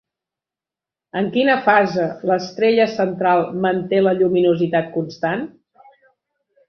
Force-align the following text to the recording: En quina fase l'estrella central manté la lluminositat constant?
En 1.21 1.27
quina 1.35 1.57
fase 1.67 2.07
l'estrella 2.31 2.87
central 2.95 3.45
manté 3.67 4.01
la 4.09 4.15
lluminositat 4.23 4.93
constant? 4.97 5.47